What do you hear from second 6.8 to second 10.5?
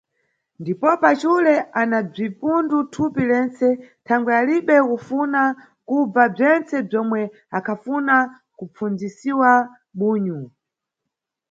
bzomwe akhafuna kupfundzisa bunyu.